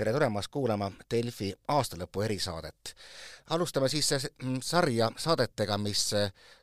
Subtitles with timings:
[0.00, 2.94] tere tulemast kuulama Delfi aastalõpu erisaadet.
[3.50, 4.08] alustame siis
[4.64, 6.06] sarja saadetega, mis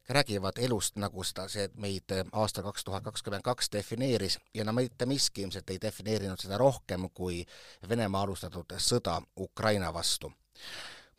[0.10, 5.06] räägivad elust, nagu seda, see meid aasta kaks tuhat kakskümmend kaks defineeris ja no mitte
[5.06, 7.44] miski ilmselt ei defineerinud seda rohkem kui
[7.90, 10.34] Venemaa alustatud sõda Ukraina vastu.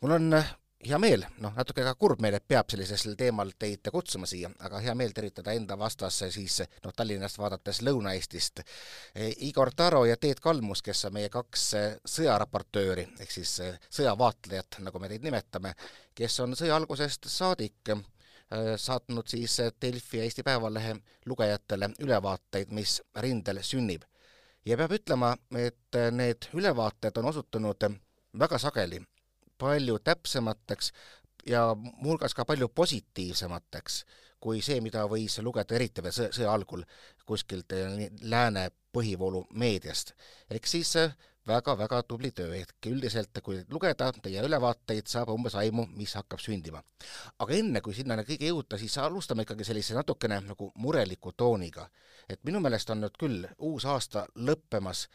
[0.01, 0.43] mul on
[0.79, 4.79] hea meel, noh, natuke ka kurb meel, et peab sellisel teemal teid kutsuma siia, aga
[4.83, 8.63] hea meel tervitada enda vastasse siis noh, Tallinnast vaadates Lõuna-Eestist
[9.47, 11.65] Igor Taro ja Teet Kalmus, kes on meie kaks
[12.07, 13.57] sõjaraportööri ehk siis
[13.89, 15.75] sõjavaatlejat, nagu me teid nimetame,
[16.15, 17.93] kes on sõja algusest saadik
[18.79, 20.95] saatnud siis Delfi ja Eesti Päevalehe
[21.29, 24.07] lugejatele ülevaateid, mis rindel sünnib.
[24.65, 27.91] ja peab ütlema, et need ülevaated on osutunud
[28.39, 29.03] väga sageli
[29.59, 30.91] palju täpsemateks
[31.47, 34.03] ja muuhulgas ka palju positiivsemateks
[34.39, 36.83] kui see, mida võis lugeda eriti veel sõja, sõja algul
[37.27, 40.13] kuskilt eh, lääne põhivoolu meediast.
[40.49, 40.95] ehk siis
[41.49, 46.39] väga-väga eh, tubli töö, ehk üldiselt kui lugeda teie ülevaateid, saab umbes aimu, mis hakkab
[46.43, 46.83] sündima.
[47.39, 51.89] aga enne, kui sinna kõige jõuda, siis alustame ikkagi sellise natukene nagu mureliku tooniga.
[52.29, 55.07] et minu meelest on nüüd küll uus aasta lõppemas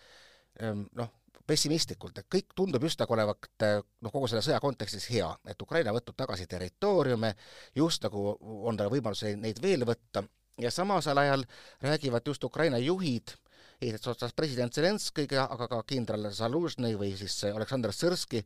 [0.60, 1.12] ehm, noh,
[1.46, 3.66] pessimistlikult, et kõik tundub just nagu olevat
[4.00, 7.34] noh, kogu selle sõja kontekstis hea, et Ukraina võtnud tagasi territooriume,
[7.76, 10.24] just nagu on tal võimalus neid veel võtta,
[10.58, 11.44] ja samasel ajal
[11.82, 13.34] räägivad just Ukraina juhid,
[13.82, 18.44] eesotsas president Zelenskõiga, aga ka kindral Zalužnõi või siis Aleksandr Sõrski,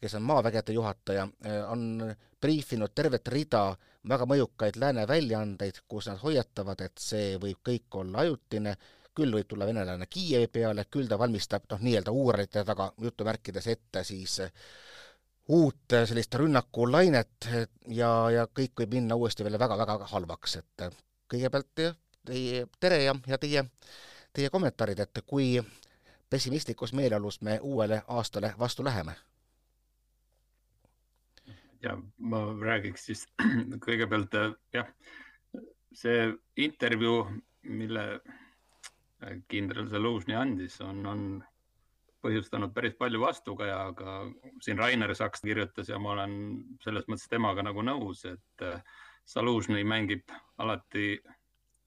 [0.00, 1.28] kes on maavägede juhataja,
[1.68, 3.64] on briifinud tervet rida
[4.08, 8.76] väga mõjukaid lääne väljaandeid, kus nad hoiatavad, et see võib kõik olla ajutine
[9.16, 14.04] küll võib tulla venelane Kiievi peale, küll ta valmistab noh, nii-öelda uurite taga jutumärkides ette
[14.06, 14.52] siis eh,
[15.48, 17.48] uut eh, sellist rünnakulainet
[17.94, 21.72] ja, ja kõik võib minna uuesti veel väga-väga halvaks, et eh, kõigepealt
[22.26, 23.64] teie, tere ja, ja teie,
[24.32, 25.56] teie kommentaarid, et kui
[26.30, 29.16] pessimistlikus meeleolus me uuele aastale vastu läheme?
[31.82, 33.24] ja ma räägiks siis
[33.86, 34.34] kõigepealt
[34.76, 34.88] jah,
[35.96, 36.26] see
[36.60, 37.24] intervjuu,
[37.62, 38.04] mille
[39.48, 41.24] kindral Zalužni andis, on, on
[42.20, 44.16] põhjustanud päris palju vastukaja, aga
[44.64, 46.34] siin Rainer Saks kirjutas ja ma olen
[46.84, 48.66] selles mõttes temaga nagu nõus, et
[49.28, 51.14] Zalužni mängib alati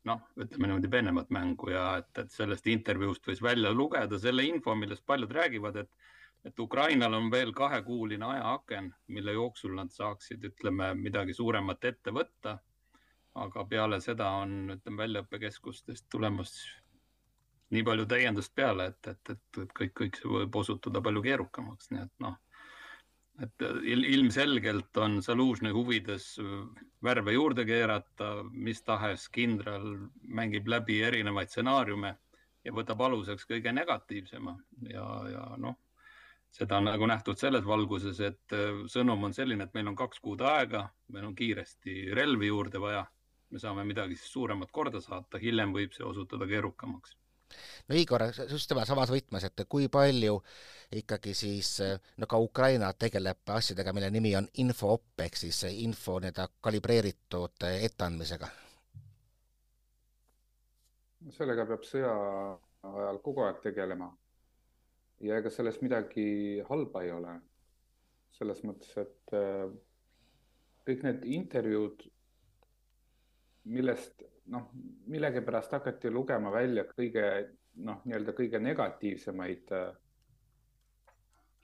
[0.09, 4.75] noh, ütleme niimoodi peenemat mängu ja et, et sellest intervjuust võis välja lugeda selle info,
[4.75, 6.11] millest paljud räägivad, et,
[6.49, 12.59] et Ukrainal on veel kahekuuline ajaaken, mille jooksul nad saaksid, ütleme, midagi suuremat ette võtta.
[13.33, 16.51] aga peale seda on, ütleme, väljaõppekeskustest tulemas
[17.73, 22.03] nii palju täiendust peale, et, et, et, kõik, kõik see võib osutuda palju keerukamaks, nii
[22.05, 22.37] et noh,
[23.41, 26.35] et ilmselgelt on Zalužni huvides
[27.03, 29.87] värve juurde keerata, mis tahes kindral
[30.21, 32.13] mängib läbi erinevaid stsenaariume
[32.63, 34.53] ja võtab aluseks kõige negatiivsema
[34.91, 35.79] ja, ja noh,
[36.53, 38.57] seda on nagu nähtud selles valguses, et
[38.93, 43.01] sõnum on selline, et meil on kaks kuud aega, meil on kiiresti relvi juurde vaja,
[43.49, 47.17] me saame midagi siis suuremat korda saata, hiljem võib see osutuda keerukamaks
[47.89, 50.39] no Igor, just tema samas võtmes, et kui palju
[50.93, 51.77] ikkagi siis
[52.17, 58.51] no ka Ukraina tegeleb asjadega, mille nimi on infoopp ehk siis info nii-öelda kalibreeritud etteandmisega?
[61.31, 62.11] sellega peab sõja
[62.83, 64.11] ajal kogu aeg tegelema.
[65.23, 67.39] ja ega selles midagi halba ei ole.
[68.33, 69.69] selles mõttes, et äh,
[70.87, 72.01] kõik need intervjuud,
[73.69, 74.69] millest noh,
[75.07, 77.27] millegipärast hakati lugema välja kõige
[77.85, 79.93] noh, nii-öelda kõige negatiivsemaid äh,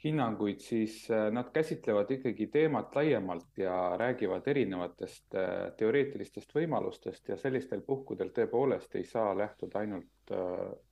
[0.04, 7.38] hinnanguid, siis äh, nad käsitlevad ikkagi teemat laiemalt ja räägivad erinevatest äh, teoreetilistest võimalustest ja
[7.38, 10.08] sellistel puhkudel tõepoolest ei saa lähtuda ainult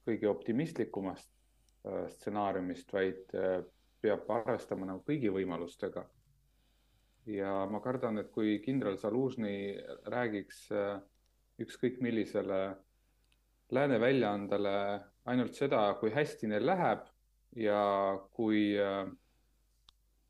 [0.08, 1.30] kõige optimistlikumast
[2.09, 3.30] stsenaariumist, vaid
[4.02, 6.06] peab arvestama nagu kõigi võimalustega.
[7.28, 9.78] ja ma kardan, et kui kindral Zalužni
[10.08, 11.00] räägiks äh,
[11.62, 12.62] ükskõik millisele
[13.74, 14.74] lääne väljaandele
[15.28, 17.08] ainult seda, kui hästi neil läheb
[17.58, 17.80] ja
[18.36, 19.08] kui äh,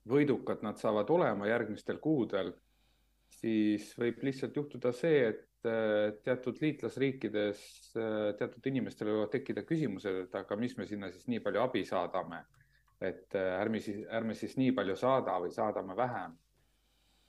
[0.10, 2.54] võidukad nad saavad olema järgmistel kuudel,
[3.40, 7.62] siis võib lihtsalt juhtuda see, et äh, teatud liitlasriikides
[8.00, 11.86] äh, teatud inimestel võivad tekkida küsimused, et aga mis me sinna siis nii palju abi
[11.86, 12.46] saadame.
[12.98, 16.32] et ärme siis, ärme siis nii palju saada või saadame vähem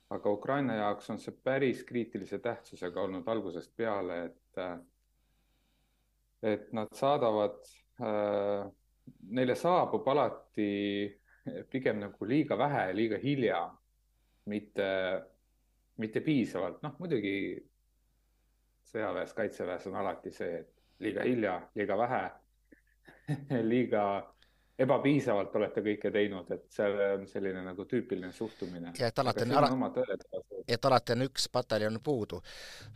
[0.09, 4.61] aga Ukraina jaoks on see päris kriitilise tähtsusega olnud algusest peale, et,
[6.53, 7.59] et nad saadavad
[8.01, 8.65] äh,,
[9.29, 10.69] neile saabub alati
[11.69, 13.61] pigem nagu liiga vähe, liiga hilja,
[14.49, 14.89] mitte,
[16.01, 17.33] mitte piisavalt, noh muidugi
[18.89, 22.23] sõjaväes, kaitseväes on alati see, et liiga hilja, liiga vähe
[23.71, 24.03] liiga
[24.79, 28.93] ebapiisavalt olete kõike teinud, et see on selline nagu tüüpiline suhtumine.
[28.99, 29.91] ja et alati on, ala,
[30.67, 32.41] et alati on üks pataljon puudu.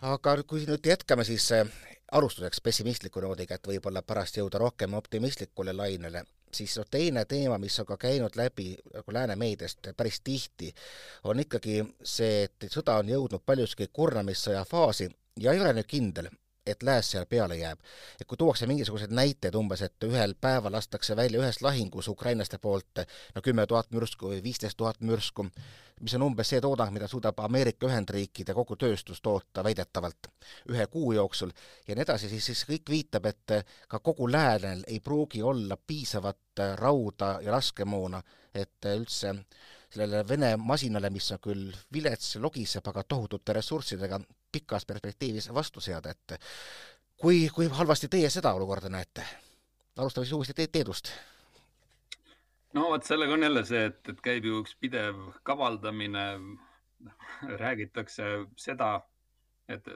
[0.02, 1.68] aga kui nüüd jätkame siis äh,
[2.12, 7.80] alustuseks pessimistliku noodiga, et võib-olla pärast jõuda rohkem optimistlikule lainele, siis no teine teema, mis
[7.80, 10.74] on ka käinud läbi nagu lääne meediast päris tihti,
[11.24, 15.10] on ikkagi see, et sõda on jõudnud paljuski kurnamissõja faasi
[15.40, 16.30] ja ei ole nüüd kindel,
[16.66, 17.80] et lääs seal peale jääb.
[18.22, 23.04] et kui tuuakse mingisuguseid näiteid umbes, et ühel päeval lastakse välja ühes lahingus ukrainlaste poolt
[23.36, 25.48] no kümme tuhat mürsku või viisteist tuhat mürsku,
[26.02, 30.32] mis on umbes see toodang, mida suudab Ameerika Ühendriikide kogu tööstus toota väidetavalt
[30.72, 31.52] ühe kuu jooksul
[31.88, 33.58] ja nii edasi, siis, siis kõik viitab, et
[33.88, 38.22] ka kogu läänel ei pruugi olla piisavat rauda ja laskemoona,
[38.54, 39.36] et üldse
[39.94, 44.20] sellele Vene masinale, mis on küll vilets, logiseb, aga tohutute ressurssidega
[44.54, 46.38] pikas perspektiivis vastu seada, et
[47.18, 49.26] kui, kui halvasti teie seda olukorda näete?
[49.98, 51.12] alustame siis uuesti te Teedust.
[52.74, 56.26] no vot, sellega on jälle see, et, et käib ju üks pidev kavaldamine,
[57.64, 58.94] räägitakse seda,
[59.70, 59.88] et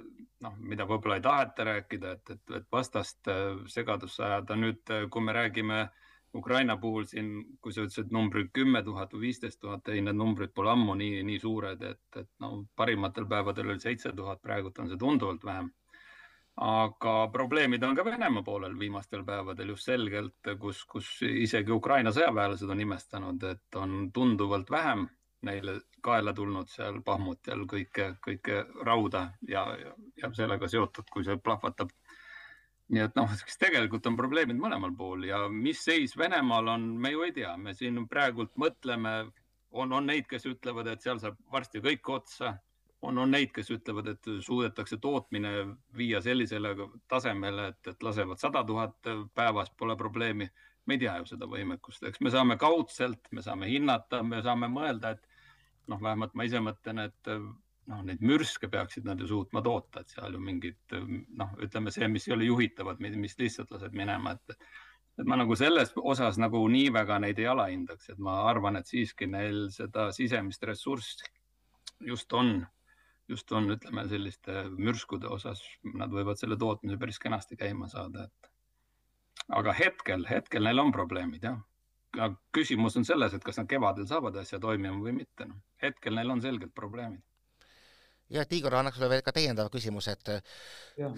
[0.44, 3.32] noh, mida võib-olla ei taheta rääkida, et, et, et vastast
[3.74, 4.56] segadusse ajada.
[4.56, 7.32] nüüd, kui me räägime äh, Ukraina puhul siin,
[7.62, 11.24] kui sa ütlesid numbrid kümme tuhat või viisteist tuhat, ei, need numbrid pole ammu nii,
[11.28, 15.72] nii suured, et, et no parimatel päevadel oli seitse tuhat, praegult on see tunduvalt vähem.
[16.66, 22.70] aga probleemid on ka Venemaa poolel viimastel päevadel just selgelt, kus, kus isegi Ukraina sõjaväelased
[22.70, 25.08] on imestanud, et on tunduvalt vähem
[25.46, 31.38] neile kaela tulnud seal Bahmutil kõike, kõike rauda ja, ja, ja sellega seotud, kui see
[31.38, 31.94] plahvatab
[32.94, 37.26] nii et noh, tegelikult on probleemid mõlemal pool ja mis seis Venemaal on, me ju
[37.26, 39.18] ei tea, me siin praegult mõtleme,
[39.76, 42.56] on, on neid, kes ütlevad, et seal saab varsti kõik otsa.
[43.02, 45.52] on, on neid, kes ütlevad, et suudetakse tootmine
[45.98, 46.72] viia sellisele
[47.08, 50.50] tasemele, et, et lasevad sada tuhat päevas, pole probleemi.
[50.86, 54.70] me ei tea ju seda võimekust, eks me saame kaudselt, me saame hinnata, me saame
[54.72, 57.32] mõelda, et noh, vähemalt ma ise mõtlen, et
[57.92, 60.98] noh, neid mürske peaksid nad ju suutma toota, et seal ju mingid
[61.40, 64.58] noh, ütleme see, mis ei ole juhitavad, mis lihtsalt lased minema, et
[65.18, 68.90] et ma nagu selles osas nagu nii väga neid ei alahindaks, et ma arvan, et
[68.90, 71.26] siiski neil seda sisemist ressurssi
[72.06, 72.60] just on,
[73.28, 75.64] just on, ütleme selliste mürskude osas,
[75.98, 81.50] nad võivad selle tootmise päris kenasti käima saada, et aga hetkel, hetkel neil on probleemid
[81.50, 81.58] jah.
[82.54, 85.50] küsimus on selles, et kas nad kevadel saavad asja toimima või mitte.
[85.50, 87.24] noh, hetkel neil on selgelt probleemid
[88.30, 90.32] ja et Igor annaks sulle veel ka täiendava küsimuse, et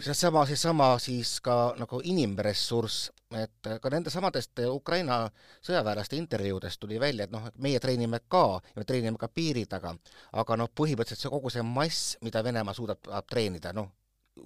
[0.06, 5.22] seesama, seesama siis ka nagu inimressurss, et ka nendesamadest Ukraina
[5.66, 9.96] sõjaväelaste intervjuudest tuli välja, et noh, meie treenime ka ja me treenime ka piiri taga,
[10.34, 13.90] aga noh, põhimõtteliselt see kogu see mass, mida Venemaa suudab treenida, noh,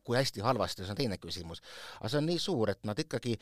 [0.04, 1.62] kui hästi halvasti, see on teine küsimus.
[2.00, 3.36] aga see on nii suur, et nad ikkagi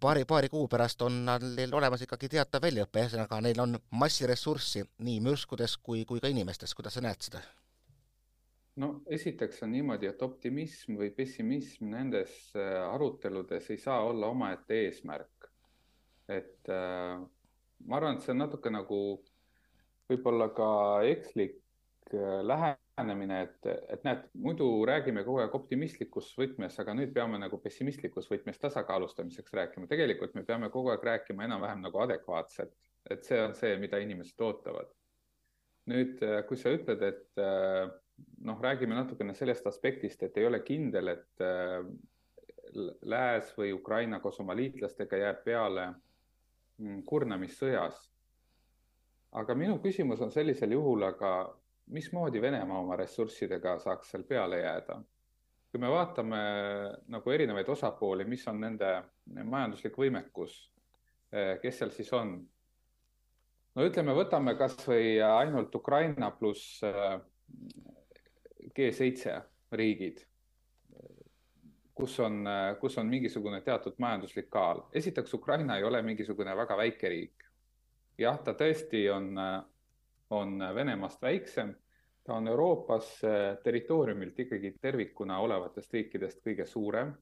[0.00, 5.20] paari, paari kuu pärast on neil olemas ikkagi teatav väljaõpe, ühesõnaga neil on massiressurssi nii
[5.26, 7.42] mürskudes kui, kui ka inimestes, kuidas sa näed seda?
[8.76, 14.84] No esiteks on niimoodi, et optimism või pessimism nendes äh, aruteludes ei saa olla omaette
[14.86, 15.50] eesmärk.
[16.30, 17.18] et äh,
[17.86, 19.00] ma arvan, et see on natuke nagu
[20.10, 20.68] võib-olla ka
[21.10, 21.58] ekslik
[22.14, 27.58] äh, lähenemine, et, et näed, muidu räägime kogu aeg optimistlikus võtmes, aga nüüd peame nagu
[27.62, 29.90] pessimistlikus võtmes tasakaalustamiseks rääkima.
[29.90, 32.76] tegelikult me peame kogu aeg rääkima enam-vähem nagu adekvaatselt,
[33.10, 34.94] et see on see, mida inimesed ootavad.
[35.90, 37.42] nüüd, äh, kui sa ütled, et
[38.44, 41.84] noh, räägime natukene sellest aspektist, et ei ole kindel, et äh,
[43.02, 45.88] Lääs või Ukraina koos oma liitlastega jääb peale
[46.78, 47.96] mm, kurnamissõjas.
[49.32, 51.32] aga minu küsimus on sellisel juhul, aga
[51.90, 55.00] mismoodi Venemaa oma ressurssidega saaks seal peale jääda?
[55.70, 56.38] kui me vaatame
[57.14, 58.88] nagu erinevaid osapooli, mis on nende
[59.26, 60.56] majanduslik võimekus,
[61.34, 62.32] äh, kes seal siis on?
[63.74, 67.20] no ütleme, võtame kasvõi ainult Ukraina pluss äh,
[68.78, 69.40] G7
[69.72, 70.20] riigid,
[71.94, 72.44] kus on,
[72.80, 74.82] kus on mingisugune teatud majanduslik kaal.
[74.92, 77.44] esiteks, Ukraina ei ole mingisugune väga väike riik.
[78.18, 79.34] jah, ta tõesti on,
[80.30, 81.74] on Venemaast väiksem,
[82.24, 83.20] ta on Euroopas
[83.62, 87.14] territooriumilt ikkagi tervikuna olevatest riikidest kõige suurem.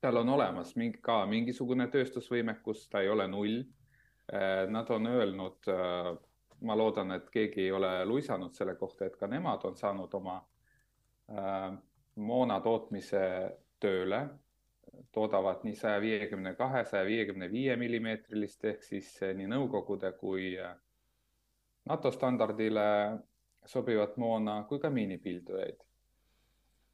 [0.00, 3.64] tal on olemas mingi, ka mingisugune tööstusvõimekus, ta ei ole null.
[4.68, 5.66] Nad on öelnud
[6.60, 10.36] ma loodan, et keegi ei ole luisanud selle kohta, et ka nemad on saanud oma
[11.30, 11.70] äh,
[12.16, 13.22] moona tootmise
[13.80, 14.22] tööle,
[15.12, 20.54] toodavad nii saja viiekümne kahe, saja viiekümne viie millimeetrilist ehk siis äh, nii Nõukogude kui
[20.60, 20.76] äh,
[21.86, 22.86] NATO standardile
[23.66, 25.82] sobivat moona kui ka miinipildujaid.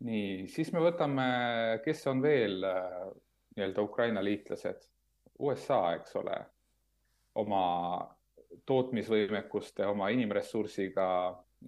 [0.02, 1.26] nii, siis me võtame,
[1.84, 3.04] kes on veel äh,
[3.56, 4.88] nii-öelda Ukraina liitlased,
[5.38, 6.38] USA, eks ole
[7.38, 7.62] oma
[8.66, 11.06] tootmisvõimekuste, oma inimressursiga,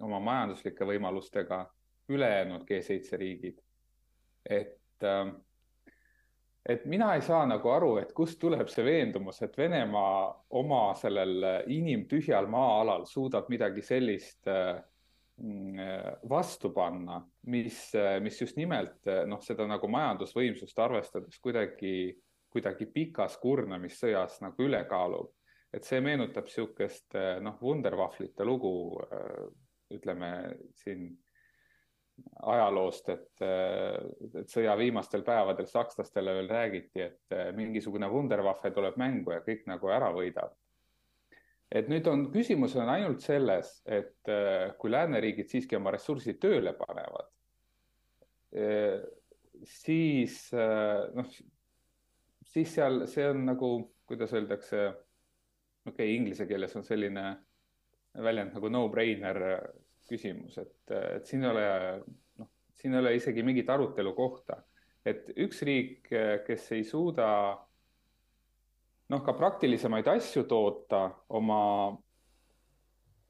[0.01, 1.65] oma majanduslike võimalustega
[2.09, 3.59] ülejäänud G7 riigid.
[4.49, 5.29] et, ähm,
[6.69, 11.63] et mina ei saa nagu aru, et kust tuleb see veendumus, et Venemaa oma sellel
[11.67, 14.83] inimtühjal maa-alal suudab midagi sellist äh,
[15.37, 15.79] mm,
[16.29, 22.13] vastu panna, mis, mis just nimelt noh, seda nagu majandusvõimsust arvestades kuidagi,
[22.49, 25.34] kuidagi pikas kurnamissõjas nagu üle kaalub
[25.75, 28.73] et see meenutab niisugust eh, noh, Wunderwaflite lugu,
[29.11, 29.45] eh,
[29.95, 30.31] ütleme
[30.79, 31.07] siin
[32.47, 33.97] ajaloost, et, eh,
[34.41, 39.91] et sõja viimastel päevadel sakslastele veel räägiti, et mingisugune Wunderwaffe tuleb mängu ja kõik nagu
[39.91, 40.55] ära võidab.
[41.75, 44.29] et nüüd on, küsimus on ainult selles, et
[44.77, 47.25] kui lääneriigid siiski oma ressursid tööle panevad,
[49.65, 51.33] siis noh,
[52.53, 53.71] siis seal see on nagu,
[54.07, 54.85] kuidas öeldakse
[55.85, 57.25] okei okay,, inglise keeles on selline
[58.23, 59.41] väljend nagu no-brainer
[60.09, 61.67] küsimus, et, et siin ei ole,
[62.41, 64.59] noh, siin ei ole isegi mingit arutelu kohta,
[65.05, 66.09] et üks riik,
[66.45, 67.27] kes ei suuda
[69.11, 71.59] noh, ka praktilisemaid asju toota oma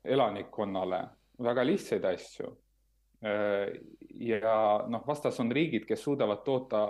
[0.06, 1.02] elanikkonnale,
[1.44, 2.52] väga lihtsaid asju
[4.20, 4.56] ja
[4.88, 6.82] noh, vastas on riigid, kes suudavad toota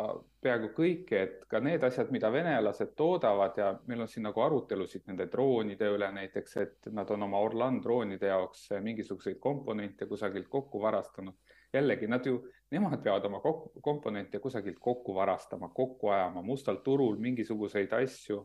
[0.46, 5.08] peaaegu kõike, et ka need asjad, mida venelased toodavad ja meil on siin nagu arutelusid
[5.10, 10.82] nende droonide üle näiteks, et nad on oma Orlan droonide jaoks mingisuguseid komponente kusagilt kokku
[10.82, 11.34] varastanud.
[11.74, 12.38] jällegi nad ju,
[12.72, 13.42] nemad peavad oma
[13.82, 18.40] komponente kusagilt kokku varastama, kokku ajama, mustal turul mingisuguseid asju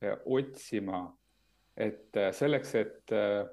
[0.00, 1.04] eh, otsima.
[1.76, 3.44] et eh, selleks, et eh,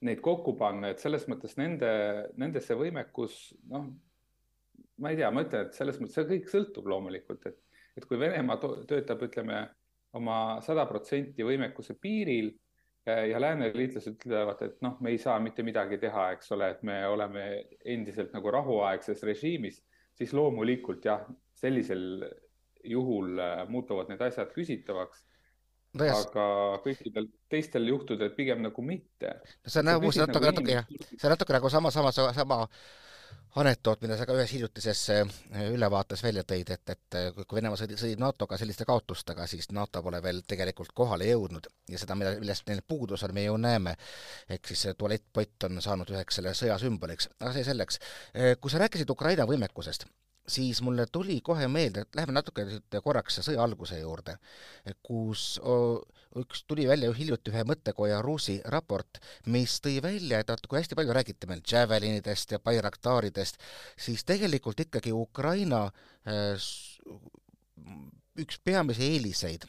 [0.00, 1.90] neid kokku panna, et selles mõttes nende,
[2.38, 3.38] nende see võimekus,
[3.70, 3.90] noh,
[5.02, 7.58] ma ei tea, ma ütlen, et selles mõttes see kõik sõltub loomulikult, et,
[7.98, 9.64] et kui Venemaa töötab, ütleme
[10.18, 12.52] oma sada protsenti võimekuse piiril
[13.06, 16.86] eh, ja lääneliitlased ütlevad, et noh, me ei saa mitte midagi teha, eks ole, et
[16.86, 17.48] me oleme
[17.94, 19.82] endiselt nagu rahuaegses režiimis,
[20.18, 21.26] siis loomulikult jah,
[21.58, 22.24] sellisel
[22.84, 25.26] juhul eh, muutuvad need asjad küsitavaks
[26.00, 26.44] aga
[26.80, 29.34] kõikidel teistel juhtudel pigem nagu mitte.
[29.66, 32.62] see on nagu natuke, natuke jah, see on natuke nagu sama, sama, sama
[33.60, 35.32] anekdoot, mida sa ka ühes hiljutises äh,
[35.74, 40.02] ülevaates välja tõid, et, et äh, kui Venemaa sõdib, sõdib NATO-ga selliste kaotustega, siis NATO
[40.04, 43.96] pole veel tegelikult kohale jõudnud ja seda, mida, millest neil puudus on, me ju näeme.
[44.48, 48.00] ehk siis tualettpott on saanud üheks selle sõja sümboliks, aga see selleks.
[48.32, 50.08] Äh, kui sa rääkisid Ukraina võimekusest,
[50.48, 52.64] siis mulle tuli kohe meelde, et läheme natuke
[53.04, 54.36] korraks sõja alguse juurde,
[55.02, 55.60] kus
[56.40, 61.14] üks tuli välja hiljuti ühe mõttekoja Ruusi raport, mis tõi välja, et kui hästi palju
[61.16, 63.60] räägiti meil Javelinidest ja Bayraktaridest,
[63.96, 65.84] siis tegelikult ikkagi Ukraina
[66.26, 66.56] äh,
[68.40, 69.66] üks peamisi eeliseid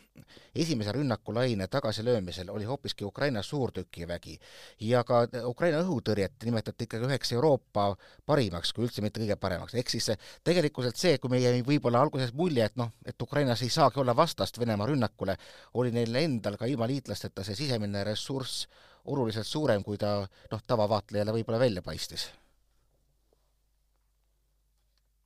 [0.55, 4.39] esimese rünnakulaine tagasilöömisel oli hoopiski Ukraina suurtükivägi
[4.79, 7.87] ja ka Ukraina õhutõrjet nimetati ikkagi üheks Euroopa
[8.25, 10.11] parimaks, kui üldse mitte kõige paremaks, ehk siis
[10.43, 14.59] tegelikult see, kui meie võib-olla alguses mulje, et noh, et Ukrainas ei saagi olla vastast
[14.59, 15.37] Venemaa rünnakule,
[15.73, 18.67] oli neil endal ka ilma liitlasteta see sisemine ressurss
[19.05, 22.29] oluliselt suurem, kui ta noh, tavavaatlejale võib-olla välja paistis.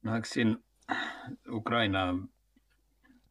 [0.03, 0.55] no eks siin
[1.51, 2.13] Ukraina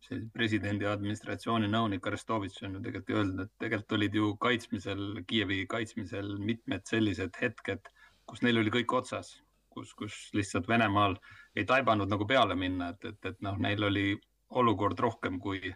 [0.06, 5.64] see presidendi administratsiooni nõunik Arestovitš on ju tegelikult öelnud, et tegelikult olid ju kaitsmisel, Kiievi
[5.70, 7.90] kaitsmisel mitmed sellised hetked,
[8.26, 9.36] kus neil oli kõik otsas,
[9.74, 11.18] kus, kus lihtsalt Venemaal
[11.56, 14.08] ei taibanud nagu peale minna, et, et, et noh, neil oli
[14.56, 15.74] olukord rohkem kui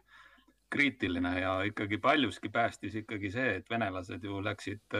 [0.71, 4.99] kriitiline ja ikkagi paljuski päästis ikkagi see, et venelased ju läksid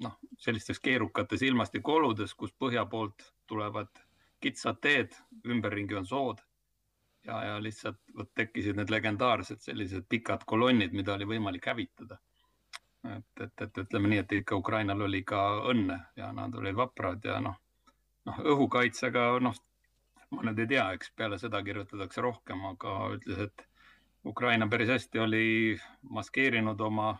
[0.00, 3.92] noh, sellistes keerukates ilmastikuoludes, kus põhja poolt tulevad
[4.40, 5.12] kitsad teed,
[5.44, 6.40] ümberringi on sood
[7.26, 12.18] ja, ja lihtsalt vot tekkisid need legendaarsed sellised pikad kolonnid, mida oli võimalik hävitada.
[13.16, 15.40] et, et, et ütleme nii, et ikka Ukrainal oli ka
[15.72, 17.56] õnne ja nad olid vaprad ja noh,
[18.28, 19.56] noh õhukaitsega noh,
[20.30, 23.66] ma nüüd ei tea, eks peale seda kirjutatakse rohkem, aga ütles, et
[24.26, 25.44] Ukraina päris hästi oli
[26.02, 27.14] maskeerinud oma,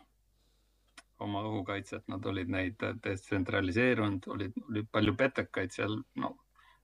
[1.19, 6.35] oma õhukaitset, nad olid neid detsentraliseerunud, olid, oli palju petekaid seal, no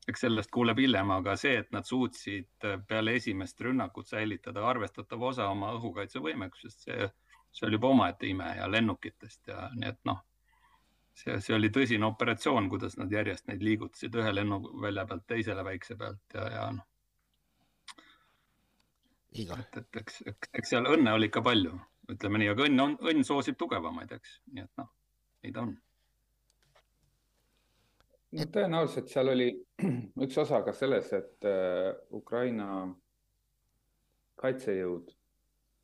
[0.09, 5.49] eks sellest kuuleb hiljem, aga see, et nad suutsid peale esimest rünnakut säilitada arvestatava osa
[5.51, 7.09] oma õhukaitsevõimekusest, see,
[7.51, 10.21] see oli juba omaette ime ja lennukitest ja nii et noh,
[11.17, 15.99] see, see oli tõsine operatsioon, kuidas nad järjest neid liigutasid ühe lennuvälja pealt teisele väikse
[15.99, 16.87] pealt ja, ja noh.
[19.59, 21.75] et, et eks, eks, eks seal õnne oli ikka palju,
[22.15, 24.93] ütleme nii, aga õnn on, õnn soosib tugevamaid, eks, nii et noh,
[25.43, 25.75] nii ta on
[28.37, 29.51] no tõenäoliselt seal oli
[30.25, 32.89] üks osa ka selles, et äh, Ukraina
[34.37, 35.15] kaitsejõud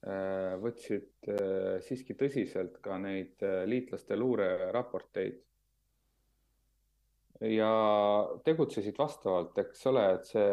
[0.02, 1.28] võtsid
[1.86, 3.38] siiski tõsiselt ka neid
[3.70, 5.36] liitlaste luureraporteid
[7.42, 10.50] ja tegutsesid vastavalt, eks ole, et see,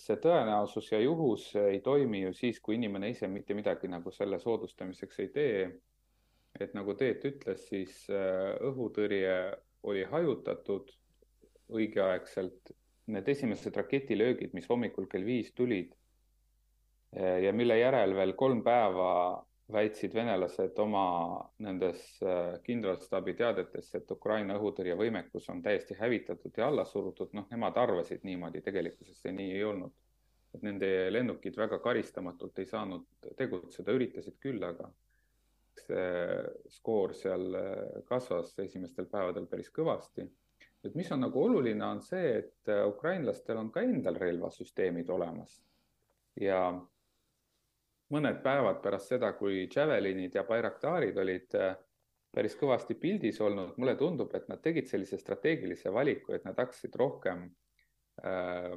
[0.00, 4.40] see tõenäosus ja juhus ei toimi ju siis, kui inimene ise mitte midagi nagu selle
[4.42, 5.64] soodustamiseks ei tee.
[6.60, 9.36] et nagu Teet ütles, siis äh, õhutõrje
[9.88, 10.90] oli hajutatud
[11.72, 12.74] õigeaegselt.
[13.12, 15.90] Need esimesed raketilöögid, mis hommikul kell viis tulid
[17.12, 19.08] ja mille järel veel kolm päeva
[19.72, 21.04] väitsid venelased oma
[21.62, 27.78] nendes äh, kindralstaabi teadetes, et Ukraina õhutõrjevõimekus on täiesti hävitatud ja alla surutud, noh, nemad
[27.80, 29.92] arvasid niimoodi, tegelikkuses see nii ei olnud.
[30.52, 33.06] et nende lennukid väga karistamatult ei saanud
[33.38, 34.90] tegutseda, üritasid küll, aga
[35.80, 36.02] see
[36.74, 40.26] skoor seal äh, kasvas esimestel päevadel päris kõvasti.
[40.84, 45.60] Et mis on nagu oluline, on see, et äh, ukrainlastel on ka endal relvasüsteemid olemas
[46.40, 46.64] ja
[48.12, 51.76] mõned päevad pärast seda, kui Javelinid ja Bayraktarid olid äh,
[52.32, 56.96] päris kõvasti pildis olnud, mulle tundub, et nad tegid sellise strateegilise valiku, et nad hakkasid
[57.00, 57.44] rohkem
[58.24, 58.74] äh,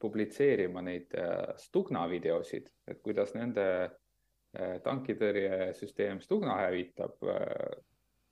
[0.00, 7.82] publitseerima neid äh, Stugna videosid, et kuidas nende äh, tankitõrjesüsteem Stugna hävitab äh,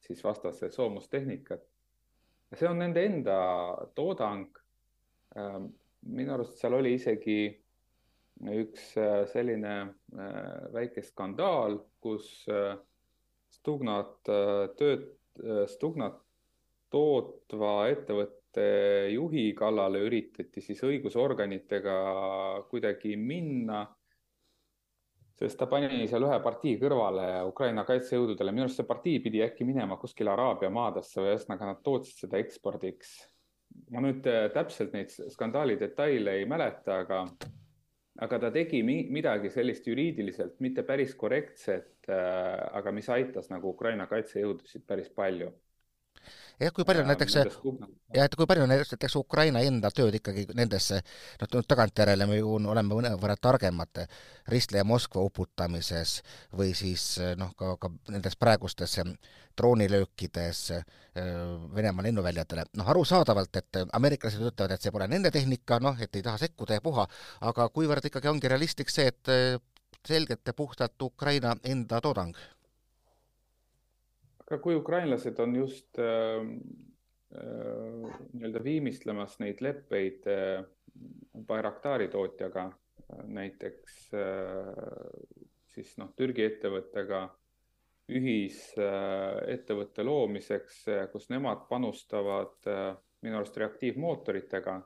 [0.00, 1.62] siis vastase soomustehnikat.
[2.56, 3.38] See on nende enda
[3.94, 4.48] toodang
[5.36, 5.60] äh,.
[6.00, 7.40] minu arust seal oli isegi
[8.48, 9.74] üks äh, selline
[10.16, 12.76] äh, väike skandaal, kus äh,
[13.50, 14.28] Stugnat
[14.78, 15.08] tööd,
[15.66, 16.20] Stugnat
[16.94, 18.62] tootva ettevõtte
[19.10, 21.96] juhi kallale üritati siis õigusorganitega
[22.70, 23.82] kuidagi minna,
[25.40, 29.64] sest ta pani seal ühe partii kõrvale Ukraina kaitsejõududele, minu arust see partii pidi äkki
[29.64, 33.14] minema kuskile Araabia maadesse või ühesõnaga nad tootsid seda ekspordiks.
[33.94, 37.24] ma nüüd täpselt neid skandaali detaile ei mäleta, aga
[38.20, 44.06] aga ta tegi midagi sellist juriidiliselt mitte päris korrektset, äh, aga mis aitas nagu Ukraina
[44.10, 45.52] kaitsejõudusid päris palju
[46.60, 51.00] jah, kui palju ja, näiteks, jah, et kui palju näiteks Ukraina enda tööd ikkagi nendesse,
[51.40, 54.02] noh, tagantjärele me ju oleme mõnevõrra targemad
[54.52, 56.20] Ristleja Moskva uputamises
[56.56, 58.98] või siis noh, ka, ka nendes praegustes
[59.60, 60.60] droonilöökides
[61.74, 66.22] Venemaa lennuväljadele, noh arusaadavalt, et ameeriklased ütlevad, et see pole nende tehnika, noh, et ei
[66.24, 67.08] taha sekkuda ja puha,
[67.50, 69.34] aga kuivõrd ikkagi ongi realistlik see, et
[70.06, 72.36] selgelt ja puhtalt Ukraina enda toodang
[74.50, 76.42] aga kui ukrainlased on just äh,
[77.38, 80.64] äh, nii-öelda viimistlemas neid leppeid äh,
[81.46, 84.72] Bayraktari tootjaga äh,, näiteks äh,
[85.70, 87.28] siis noh, Türgi ettevõttega
[88.10, 92.88] ühisettevõtte äh, loomiseks, äh, kus nemad panustavad äh,
[93.22, 94.80] minu arust reaktiivmootoritega.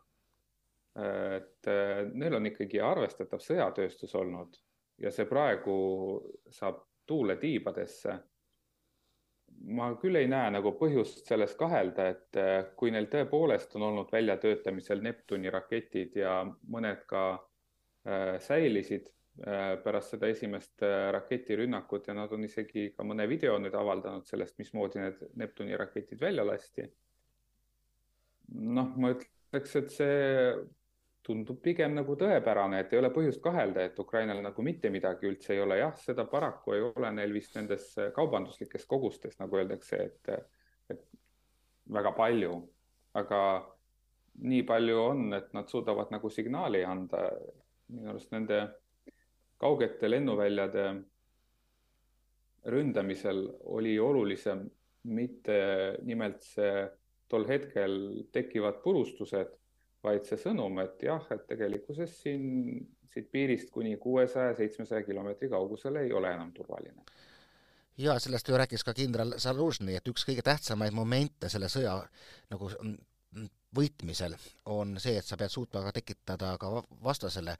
[0.95, 4.55] et äh, neil on ikkagi arvestatav sõjatööstus olnud
[5.03, 5.75] ja see praegu
[6.55, 8.15] saab tuule tiibadesse
[9.63, 14.13] ma küll ei näe nagu põhjust selles kahelda, et äh, kui neil tõepoolest on olnud
[14.13, 19.09] väljatöötamisel Neptuni raketid ja mõned ka äh, säilisid
[19.47, 20.85] äh, pärast seda esimest
[21.17, 26.21] raketirünnakut ja nad on isegi ka mõne video nüüd avaldanud sellest, mismoodi need Neptuni raketid
[26.21, 26.89] välja lasti.
[28.55, 30.17] noh, ma ütleks, et see
[31.25, 35.55] tundub pigem nagu tõepärane, et ei ole põhjust kahelda, et Ukrainal nagu mitte midagi üldse
[35.55, 35.79] ei ole.
[35.81, 40.53] jah, seda paraku ei ole neil vist nendes kaubanduslikes kogustes, nagu öeldakse, et,
[40.93, 41.05] et
[41.97, 42.59] väga palju,
[43.21, 43.41] aga
[44.45, 47.31] nii palju on, et nad suudavad nagu signaali anda.
[47.95, 48.59] minu arust nende
[49.61, 50.85] kaugete lennuväljade
[52.73, 53.43] ründamisel
[53.77, 54.63] oli olulisem
[55.05, 55.59] mitte
[56.03, 56.87] nimelt see
[57.29, 59.53] tol hetkel tekivad purustused
[60.05, 62.45] vaid see sõnum, et jah, et tegelikkuses siin
[63.15, 67.03] siit piirist kuni kuuesaja, seitsmesaja kilomeetri kaugusele ei ole enam turvaline.
[67.99, 72.01] ja sellest ju rääkis ka kindral Zalužny, et üks kõige tähtsamaid momente selle sõja
[72.51, 72.71] nagu
[73.75, 74.35] võitmisel
[74.71, 76.71] on see, et sa pead suutma ka tekitada ka
[77.05, 77.57] vastasele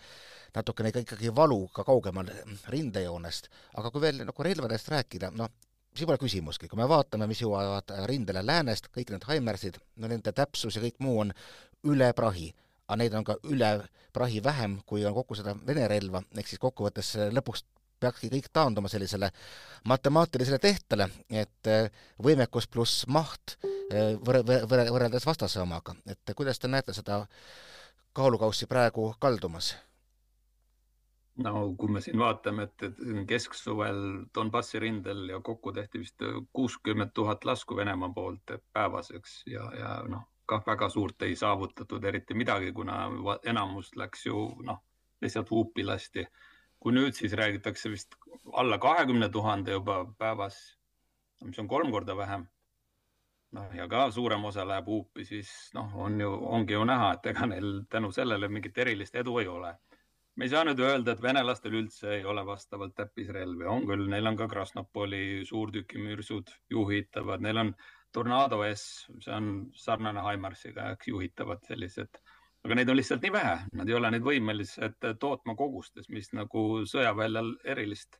[0.55, 2.31] natukene ka ikkagi valu ka kaugemal
[2.71, 5.51] rindejoonest, aga kui veel nagu relvadest rääkida, noh,
[5.95, 10.33] siin pole küsimuski, kui me vaatame, mis jõuavad rindele läänest, kõik need Haimersid, no nende
[10.35, 11.35] täpsus ja kõik muu on
[11.91, 12.51] üle prahi,
[12.89, 13.77] aga neid on ka üle
[14.15, 17.65] prahi vähem, kui on kogu seda Vene relva, ehk siis kokkuvõttes lõpuks
[18.05, 19.31] peakski kõik taanduma sellisele
[19.89, 21.89] matemaatilisele tehtele, et eh,
[22.23, 27.25] võimekus pluss maht eh, võr-, võr-, võrreldes vastase omaga, et kuidas te näete seda
[28.15, 29.75] kaalukaussi praegu kaldumas?
[31.45, 33.97] no kui me siin vaatame, et, et kesksuvel
[34.35, 36.23] Donbassi rindel ja kokku tehti vist
[36.55, 42.05] kuuskümmend tuhat lasku Venemaa poolt päevas, eks, ja, ja noh, kah väga suurt ei saavutatud
[42.05, 43.05] eriti midagi, kuna
[43.45, 44.83] enamus läks ju noh,
[45.23, 46.27] lihtsalt huupi lasti.
[46.85, 48.17] kui nüüd siis räägitakse vist
[48.61, 50.59] alla kahekümne tuhande juba päevas,
[51.45, 52.47] mis on kolm korda vähem.
[53.53, 57.27] noh, ja ka suurem osa läheb huupi, siis noh, on ju, ongi ju näha, et
[57.33, 59.75] ega neil tänu sellele mingit erilist edu ei ole.
[60.37, 64.27] me ei saa nüüd öelda, et venelastel üldse ei ole vastavalt täppisrelvi, on küll, neil
[64.27, 67.75] on ka Krasnopoli suurtükimürsud juhitavad, neil on
[68.15, 72.23] Tornado S, see on sarnane Himarsiga, eks juhitavad sellised
[72.65, 76.85] aga neid on lihtsalt nii vähe, nad ei ole neid võimelised tootma kogustes, mis nagu
[76.89, 78.17] sõjaväljal erilist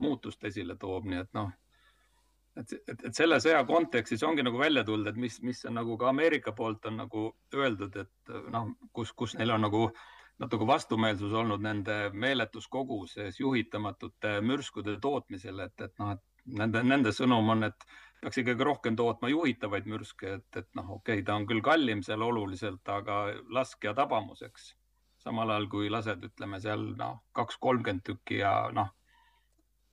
[0.00, 1.50] muutust esile toob, nii et noh,
[2.56, 5.98] et, et, et selle sõja kontekstis ongi nagu välja tulnud, et mis, mis on nagu
[6.00, 9.86] ka Ameerika poolt on nagu öeldud, et noh, kus, kus neil on nagu
[10.40, 17.12] natuke vastumeelsus olnud nende meeletus koguses juhitamatute mürskude tootmisel, et, et noh, et nende, nende
[17.14, 17.86] sõnum on, et
[18.24, 22.02] peaks ikkagi rohkem tootma juhitavaid mürske, et, et noh, okei okay,, ta on küll kallim
[22.06, 24.74] seal oluliselt, aga laskja tabamuseks.
[25.24, 28.90] samal ajal kui lased, ütleme seal noh, kaks kolmkümmend tükki ja noh,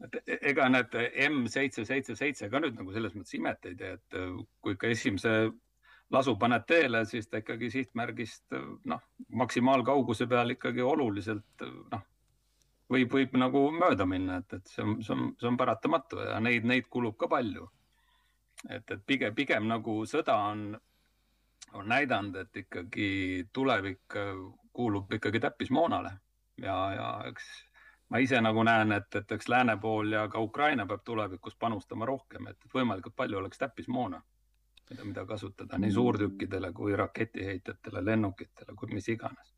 [0.03, 0.95] et e-, ega need
[1.27, 4.17] M seitse, seitse, seitse ka nüüd nagu selles mõttes imet ei tee, et
[4.59, 5.35] kui ikka esimese
[6.11, 8.57] lasu paned teele, siis ta ikkagi sihtmärgist
[8.91, 9.03] noh,
[9.43, 12.07] maksimaalkauguse peal ikkagi oluliselt noh,
[12.91, 16.39] võib, võib nagu mööda minna, et, et see on, see on, see on paratamatu ja
[16.43, 17.69] neid, neid kulub ka palju
[18.69, 20.65] et, et pigem, pigem nagu sõda on,
[21.74, 23.10] on näidanud, et ikkagi
[23.54, 24.36] tulevik äh,
[24.74, 26.12] kuulub ikkagi täppismoonale.
[26.62, 27.47] Ja, ja eks
[28.10, 32.06] ma ise nagu näen, et, et eks lääne pool ja ka Ukraina peab tulevikus panustama
[32.06, 34.19] rohkem, et võimalikult palju oleks täppismoona,
[34.89, 39.56] mida, mida kasutada nii suurtükkidele kui raketiheitjatele, lennukitele kui mis iganes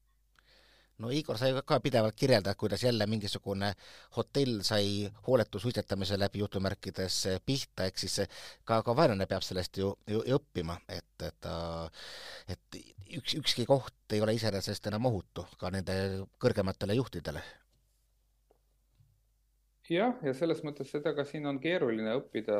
[1.04, 3.74] no Igor, sa ju ka pidevalt kirjeldad, kuidas jälle mingisugune
[4.18, 8.22] hotell sai hooletu suitsetamise läbi jutumärkides pihta, ehk siis
[8.64, 11.50] ka, ka vaenlane peab sellest ju, ju, õppima, et, et
[12.54, 12.80] et
[13.18, 15.96] üks, ükski koht ei ole iseenesest enam ohutu ka nende
[16.42, 17.44] kõrgematele juhtidele.
[19.90, 22.58] jah, ja selles mõttes seda ka siin on keeruline õppida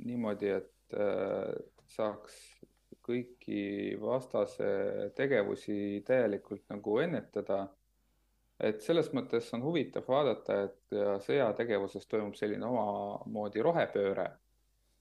[0.00, 1.52] niimoodi, et äh,
[1.94, 2.40] saaks
[3.10, 3.62] kõiki
[4.00, 4.70] vastase
[5.16, 7.66] tegevusi täielikult nagu ennetada.
[8.60, 14.26] et selles mõttes on huvitav vaadata, et sõjategevuses toimub selline omamoodi rohepööre,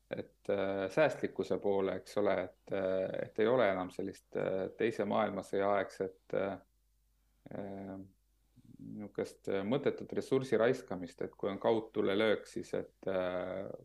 [0.10, 5.06] et äh, säästlikkuse poole, eks ole, et, äh, et ei ole enam sellist äh, teise
[5.06, 6.40] maailmasõja aegset
[8.80, 13.08] niisugust mõttetut ressursi raiskamist, et kui on kaudtulelöök, siis et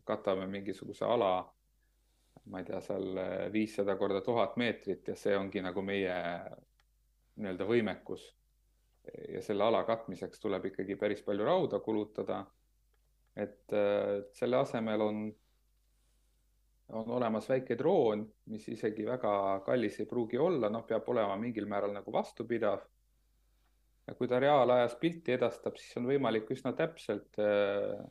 [0.05, 1.31] katame mingisuguse ala
[2.45, 6.15] ma ei tea, seal eh, viissada korda tuhat meetrit ja see ongi nagu meie
[7.35, 8.33] nii-öelda võimekus.
[9.29, 12.45] ja selle ala katmiseks tuleb ikkagi päris palju rauda kulutada.
[13.35, 15.21] et eh, selle asemel on,
[16.89, 21.65] on olemas väike droon, mis isegi väga kallis ei pruugi olla, noh, peab olema mingil
[21.65, 22.85] määral nagu vastupidav.
[24.07, 28.05] ja kui ta reaalajas pilti edastab, siis on võimalik üsna täpselt äh,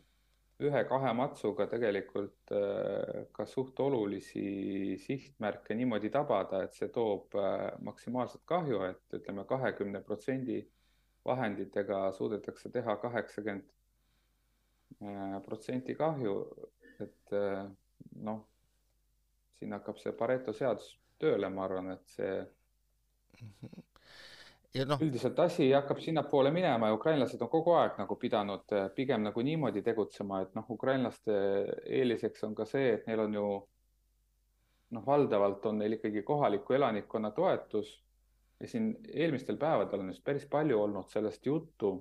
[0.69, 8.43] ühe-kahe matsuga tegelikult äh, ka suht olulisi sihtmärke niimoodi tabada, et see toob äh, maksimaalset
[8.49, 10.61] kahju, et ütleme, kahekümne protsendi
[11.25, 13.71] vahenditega suudetakse teha kaheksakümmend
[15.03, 16.37] äh, protsenti kahju,
[17.05, 17.35] et
[18.23, 18.45] noh,
[19.59, 22.35] siin hakkab see Pareto seadus tööle, ma arvan, et see
[24.75, 24.99] mhm no.
[25.01, 29.43] üldiselt asi hakkab sinnapoole minema ja ukrainlased on kogu aeg nagu pidanud eh, pigem nagu
[29.43, 31.37] niimoodi tegutsema, et noh, ukrainlaste
[31.85, 33.45] eeliseks on ka see, et neil on ju
[34.95, 37.95] noh, valdavalt on neil ikkagi kohaliku elanikkonna toetus
[38.61, 41.95] ja siin eelmistel päevadel on just päris palju olnud sellest juttu.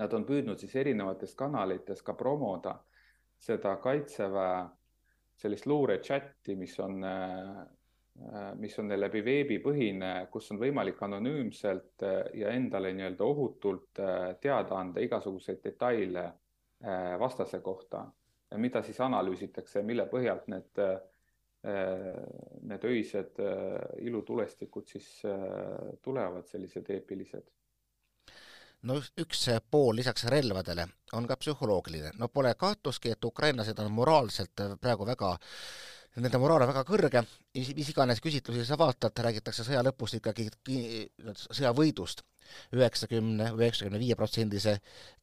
[0.00, 2.78] Nad on püüdnud siis erinevates kanalites ka promoda
[3.36, 4.62] seda kaitseväe
[5.36, 7.66] sellist luure chati, mis on Äh,
[8.60, 14.78] mis on läbi veebipõhine, kus on võimalik anonüümselt äh, ja endale nii-öelda ohutult äh, teada
[14.80, 16.30] anda igasuguseid detaile
[17.18, 18.00] vastase kohta,
[18.58, 20.80] mida siis analüüsitakse mille põhjalt need,
[22.66, 23.38] need öised
[24.02, 25.06] ilutulestikud siis
[26.02, 27.46] tulevad, sellised eepilised?
[28.82, 34.66] No üks pool lisaks relvadele on ka psühholoogiline, no pole kahtlustki, et ukrainlased on moraalselt
[34.82, 35.46] praegu väga äh,
[36.16, 37.22] nende moraal on väga kõrge,
[37.54, 40.48] mis iganes küsitlusi sa vaatad, räägitakse sõja lõpust ikkagi
[41.48, 42.24] sõja võidust
[42.76, 44.74] üheksakümne üheksakümne viie protsendise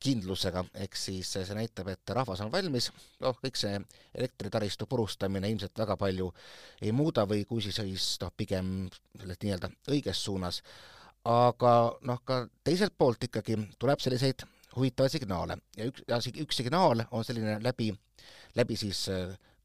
[0.01, 2.89] kindlusega, ehk siis see näitab, et rahvas on valmis,
[3.21, 3.75] noh, kõik see
[4.17, 6.31] elektritaristu purustamine ilmselt väga palju
[6.81, 8.87] ei muuda või kui siis, siis noh, pigem
[9.19, 10.63] selles nii-öelda õiges suunas,
[11.29, 11.75] aga
[12.07, 15.59] noh, ka teiselt poolt ikkagi tuleb selliseid huvitavaid signaale.
[15.77, 17.91] Ja üks, ja üks signaal on selline läbi,
[18.57, 19.05] läbi siis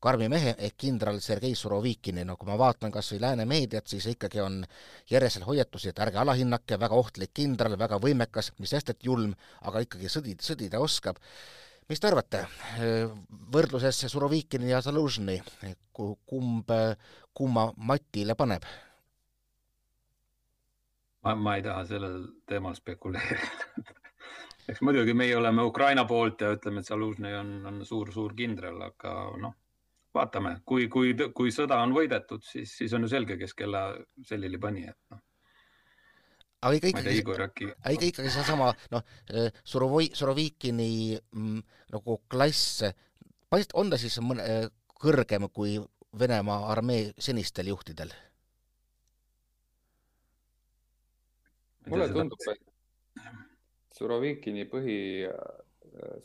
[0.05, 4.07] karmi mehe ehk kindral Sergei Surovikini, no kui ma vaatan kas või lääne meediat, siis
[4.13, 4.61] ikkagi on
[5.11, 9.85] järjest hoiatusi, et ärge alahinnake, väga ohtlik kindral, väga võimekas, mis sest, et julm, aga
[9.87, 11.21] ikkagi sõdida, sõdida oskab.
[11.89, 12.45] mis te arvate,
[13.53, 15.41] võrdluses Surovikini ja Zalužni,
[15.93, 16.73] kumb,
[17.33, 18.65] kumma matile paneb?
[21.25, 23.85] ma, ma ei taha sellel teemal spekuleerida
[24.69, 29.15] eks muidugi meie oleme Ukraina poolt ja ütleme, et Zalužny on, on suur-suur kindral, aga
[29.41, 29.55] noh,
[30.15, 33.87] vaatame, kui, kui, kui sõda on võidetud, siis, siis on ju selge, kes kella
[34.27, 35.23] selili pani, et noh
[36.65, 37.19] aga ikka ikkagi,
[37.93, 41.59] ikka ikkagi seesama noh, eh, Surovoi, Surovikini mm,
[41.93, 42.85] nagu klass,
[43.75, 44.69] on ta siis mõne, eh,
[45.01, 45.77] kõrgem kui
[46.15, 48.13] Venemaa armee senistel juhtidel?
[51.91, 52.63] mulle tundub, et
[53.93, 54.97] Surovikini põhi,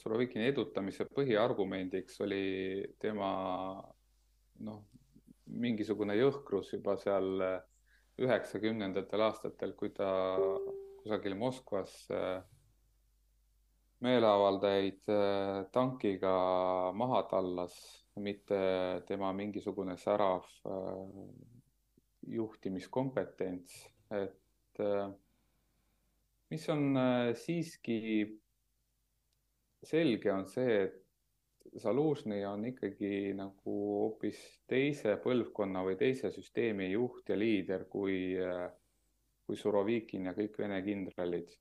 [0.01, 2.43] Surovikini edutamise põhiargumendiks oli
[3.01, 3.31] tema
[4.65, 4.79] noh,
[5.49, 7.43] mingisugune jõhkrus juba seal
[8.19, 10.09] üheksakümnendatel aastatel, kui ta
[10.99, 12.41] kusagil Moskvas äh,
[14.05, 16.33] meeleavaldajaid äh, tankiga
[16.95, 17.75] maha tallas,
[18.19, 18.59] mitte
[19.07, 21.23] tema mingisugune särav äh,
[22.29, 23.75] juhtimiskompetents,
[24.11, 24.81] et
[26.51, 27.99] mis on äh, siiski
[29.83, 37.29] selge, on see, et Zalužny on ikkagi nagu hoopis teise põlvkonna või teise süsteemi juht
[37.29, 38.65] ja liider kui, äh,
[39.45, 41.51] kui Surovikin ja kõik Vene kindralid.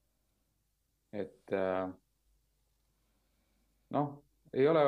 [1.13, 1.89] et äh,
[3.97, 4.09] noh,
[4.53, 4.83] ei ole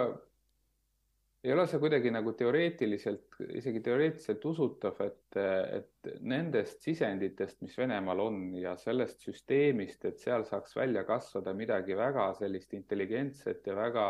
[1.44, 8.20] ei ole see kuidagi nagu teoreetiliselt, isegi teoreetiliselt usutav, et, et nendest sisenditest, mis Venemaal
[8.26, 14.06] on ja sellest süsteemist, et seal saaks välja kasvada midagi väga sellist intelligentset ja väga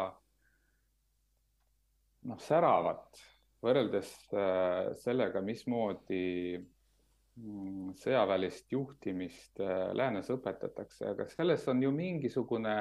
[2.27, 3.23] noh, säravat
[3.63, 6.25] võrreldes äh, sellega, mismoodi
[6.59, 12.81] mm, sõjaväelist juhtimist äh, läänes õpetatakse, aga selles on ju mingisugune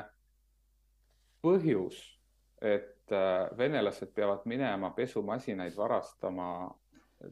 [1.46, 2.00] põhjus,
[2.66, 6.70] et et äh, venelased peavad minema pesumasinaid varastama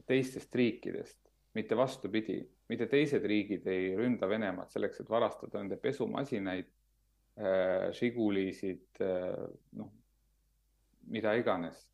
[0.06, 1.20] teistest riikidest,
[1.54, 6.68] mitte vastupidi, mitte teised riigid ei ründa Venemaad selleks, et varastada nende pesumasinaid,
[7.38, 9.46] äh, Žigulisid, äh,
[9.78, 9.92] noh,
[11.08, 11.86] mida iganes.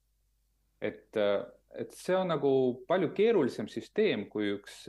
[0.85, 2.49] et, et see on nagu
[2.89, 4.83] palju keerulisem süsteem kui üks,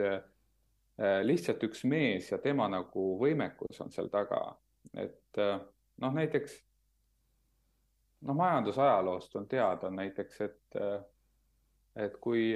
[1.23, 4.58] lihtsalt üks mees ja tema nagu võimekus on seal taga.
[4.97, 6.58] et noh, näiteks
[8.26, 10.78] noh, majandusajaloost on teada näiteks, et,
[11.96, 12.56] et kui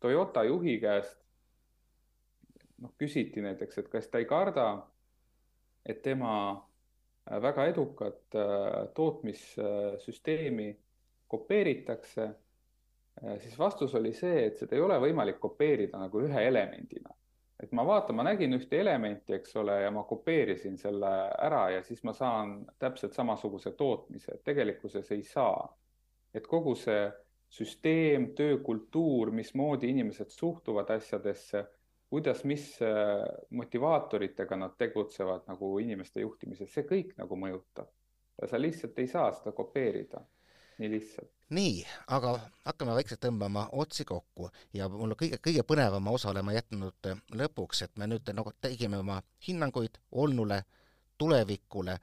[0.00, 1.18] Toyota juhi käest
[2.82, 4.68] noh, küsiti näiteks, et kas ta ei karda,
[5.86, 6.32] et tema
[7.28, 10.68] väga edukat äh, tootmissüsteemi
[11.28, 12.28] kopeeritakse,
[13.22, 17.12] äh, siis vastus oli see, et seda ei ole võimalik kopeerida nagu ühe elemendina
[17.62, 21.10] et ma vaatan, ma nägin ühte elementi, eks ole, ja ma kopeerisin selle
[21.42, 25.74] ära ja siis ma saan täpselt samasuguse tootmise, tegelikkuses ei saa.
[26.34, 27.08] et kogu see
[27.48, 31.64] süsteem, töökultuur, mismoodi inimesed suhtuvad asjadesse,
[32.10, 37.88] kuidas, mis äh, motivaatoritega nad tegutsevad nagu inimeste juhtimises, see kõik nagu mõjutab.
[38.46, 40.20] sa lihtsalt ei saa seda kopeerida
[40.78, 41.32] nii lihtsalt.
[41.54, 41.80] Nii,
[42.12, 42.34] aga
[42.66, 47.08] hakkame vaikselt tõmbama otsi kokku ja mul kõige, kõige põnevama osa olema jätnud
[47.40, 50.62] lõpuks, et me nüüd nagu tegime oma hinnanguid olnule,
[51.18, 51.98] tulevikule,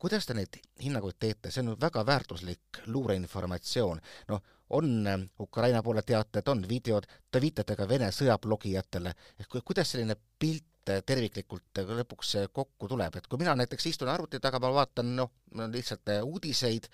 [0.00, 4.00] kuidas te neid hinnanguid teete, see on väga väärtuslik luureinformatsioon,
[4.32, 5.06] noh, on
[5.40, 10.66] Ukraina poole teated, on videod, te viitate ka Vene sõjablogijatele, et kuidas selline pilt
[11.06, 15.30] terviklikult lõpuks kokku tuleb, et kui mina näiteks istun arvuti taga, ma vaatan noh,
[15.70, 16.88] lihtsalt uudiseid,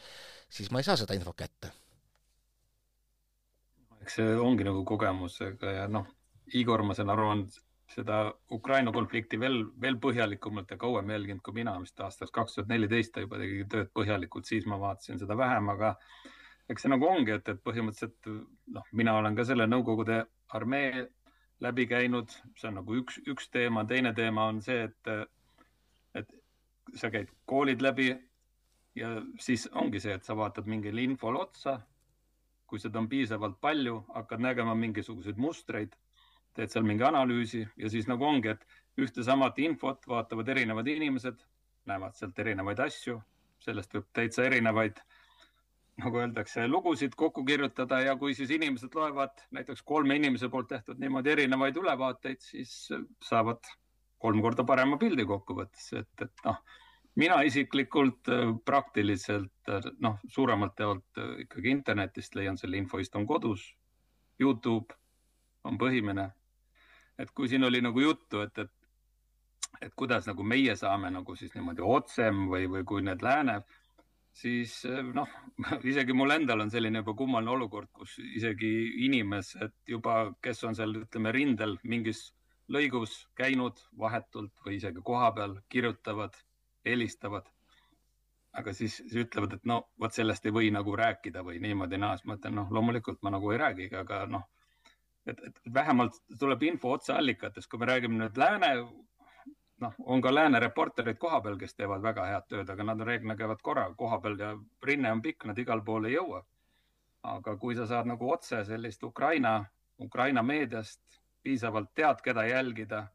[0.50, 1.72] siis ma ei saa seda infot kätte.
[4.06, 6.06] Eks see ongi nagu kogemusega ja noh,
[6.54, 7.40] Igor, ma saan aru, on
[7.90, 8.20] seda
[8.54, 13.14] Ukraina konflikti veel, veel põhjalikumalt ja kauem jälginud kui mina, vist aastast kaks tuhat neliteist
[13.14, 15.96] ta juba tegi tööd põhjalikult, siis ma vaatasin seda vähem, aga
[16.70, 18.30] eks see nagu ongi, et, et põhimõtteliselt
[18.74, 20.22] noh, mina olen ka selle Nõukogude
[20.54, 21.06] armee
[21.62, 25.12] läbi käinud, see on nagu üks, üks teema, teine teema on see, et,
[26.18, 26.34] et
[26.94, 28.10] sa käid koolid läbi
[28.98, 31.80] ja siis ongi see, et sa vaatad mingile infole otsa.
[32.66, 35.94] Kui seda on piisavalt palju, hakkad nägema mingisuguseid mustreid,
[36.57, 41.44] teed seal mingi analüüsi ja siis nagu ongi, et ühte samat infot vaatavad erinevad inimesed,
[41.87, 43.20] näevad sealt erinevaid asju,
[43.62, 44.98] sellest võib täitsa erinevaid
[46.02, 51.00] nagu öeldakse, lugusid kokku kirjutada ja kui siis inimesed loevad näiteks kolme inimese poolt tehtud
[51.00, 52.74] niimoodi erinevaid ülevaateid, siis
[53.24, 53.64] saavad
[54.20, 56.61] kolm korda parema pildi kokkuvõttes, et, et noh,
[57.16, 63.64] mina isiklikult äh, praktiliselt noh, suuremalt jaolt ikkagi internetist leian selle info, istun kodus.
[64.40, 64.94] Youtube
[65.64, 66.31] on põhimine.
[67.18, 68.72] et kui siin oli nagu juttu, et, et,
[69.81, 73.62] et kuidas nagu meie saame nagu siis niimoodi otsem või, või kui need lääne
[74.37, 74.83] siis
[75.16, 75.31] noh,
[75.90, 78.72] isegi mul endal on selline juba kummaline olukord, kus isegi
[79.07, 82.29] inimesed juba, kes on seal, ütleme rindel mingis
[82.72, 86.37] lõigus käinud vahetult või isegi kohapeal, kirjutavad,
[86.87, 87.46] helistavad.
[88.57, 92.14] aga siis, siis ütlevad, et no vot sellest ei või nagu rääkida või niimoodi naa,
[92.16, 94.46] siis ma ütlen, noh, loomulikult ma nagu ei räägigi, aga noh,
[95.27, 98.70] et, et vähemalt tuleb info otseallikatest, kui me räägime nüüd lääne
[99.81, 103.62] noh, on ka lääne reporterid kohapeal, kes teevad väga head tööd, aga nad reeglina käivad
[103.62, 104.53] korra kohapeal ja
[104.85, 106.44] rinne on pikk, nad igale poole ei jõua.
[107.27, 109.64] aga kui sa saad nagu otse sellist Ukraina,
[109.99, 111.01] Ukraina meediast
[111.42, 113.07] piisavalt tead, keda jälgida,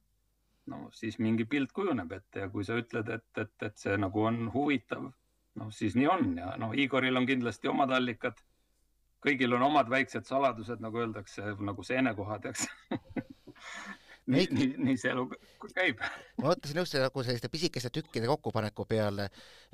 [0.69, 4.25] no siis mingi pilt kujuneb ette ja kui sa ütled, et, et, et see nagu
[4.27, 5.09] on huvitav,
[5.59, 8.37] noh siis nii on ja noh, Igoril on kindlasti omad allikad.
[9.21, 12.65] kõigil on omad väiksed saladused, nagu öeldakse, nagu seenekohad, eks
[14.29, 15.25] nii, nii, nii see elu
[15.73, 16.01] käib.
[16.37, 19.27] ma mõtlesin just nagu selliste pisikeste tükkide kokkupaneku peale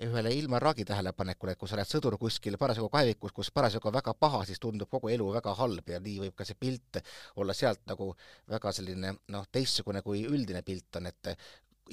[0.08, 3.98] ühele Ilmar Raagi tähelepanekule, et kui sa oled sõdur kuskil parasjagu kaevikus, kus parasjagu on
[4.00, 7.02] väga paha, siis tundub kogu elu väga halb ja nii võib ka see pilt
[7.36, 8.14] olla sealt nagu
[8.50, 11.34] väga selline noh, teistsugune kui üldine pilt on, et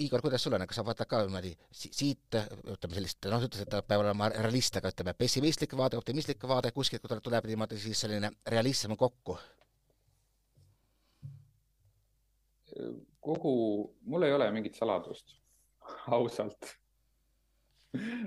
[0.02, 3.70] Igor, kuidas sul on, kas sa vaatad ka niimoodi siit, ütleme sellist, noh, ütles, et
[3.70, 8.32] ta peab olema realist, aga ütleme, pessimistlik vaade, optimistlik vaade, kuskilt tuleb niimoodi siis selline
[8.50, 9.38] realism kokku
[13.24, 13.54] kogu,
[14.10, 15.36] mul ei ole mingit saladust,
[16.16, 16.74] ausalt.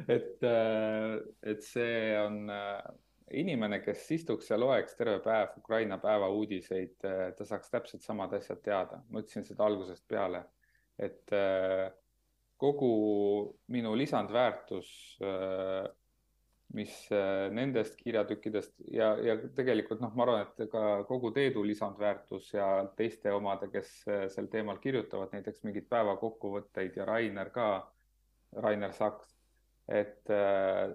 [0.08, 2.82] et, äh, et see on äh,
[3.36, 8.34] inimene, kes istuks ja loeks terve päev Ukraina päeva uudiseid, äh, ta saaks täpselt samad
[8.38, 9.02] asjad teada.
[9.10, 10.46] ma ütlesin seda algusest peale,
[10.98, 11.30] et
[12.58, 12.94] kogu
[13.70, 14.88] minu lisandväärtus
[16.76, 22.52] mis äh, nendest kirjatükkidest ja, ja tegelikult noh, ma arvan, et ka kogu Teedu lisandväärtus
[22.54, 27.70] ja teiste omade, kes äh, sel teemal kirjutavad, näiteks mingeid päevakokkuvõtteid ja Rainer ka,
[28.64, 29.32] Rainer Saks,
[29.88, 30.92] et äh,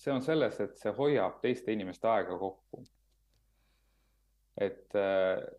[0.00, 2.84] see on selles, et see hoiab teiste inimeste aega kokku
[4.56, 4.94] et,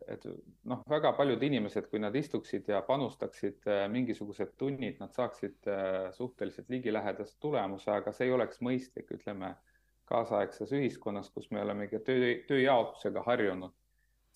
[0.07, 0.25] et
[0.69, 6.09] noh, väga paljud inimesed, kui nad istuksid ja panustaksid äh, mingisugused tunnid, nad saaksid äh,
[6.15, 9.53] suhteliselt ligilähedast tulemuse, aga see ei oleks mõistlik, ütleme
[10.07, 13.75] kaasaegses ühiskonnas, kus me olemegi töö, tööjaotusega harjunud,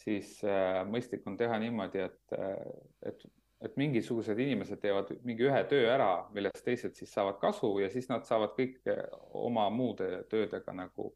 [0.04, 2.36] siis äh, mõistlik on teha niimoodi, et,
[3.08, 3.26] et,
[3.64, 8.12] et mingisugused inimesed teevad mingi ühe töö ära, millest teised siis saavad kasu ja siis
[8.12, 8.84] nad saavad kõik
[9.40, 11.14] oma muude töödega nagu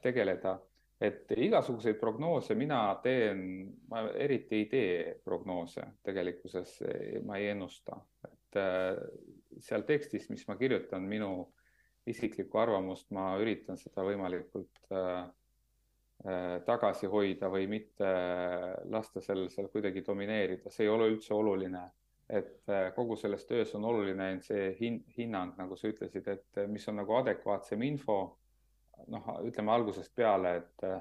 [0.00, 0.54] tegeleda
[1.00, 3.40] et igasuguseid prognoose mina teen,
[3.88, 6.76] ma eriti ei tee prognoose, tegelikkuses
[7.24, 7.96] ma ei ennusta,
[8.28, 9.00] et äh,
[9.64, 11.32] seal tekstis, mis ma kirjutan, minu
[12.10, 15.22] isiklikku arvamust, ma üritan seda võimalikult äh,
[16.26, 18.10] äh, tagasi hoida või mitte
[18.92, 21.88] lasta sellel seal kuidagi domineerida, see ei ole üldse oluline.
[22.30, 27.00] et kogu selles töös on oluline see hin hinnang, nagu sa ütlesid, et mis on
[27.00, 28.20] nagu adekvaatsem info
[29.08, 31.00] noh, ütleme algusest peale, et äh,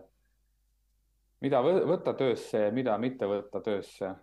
[1.44, 4.14] mida võtta töösse ja mida mitte võtta töösse.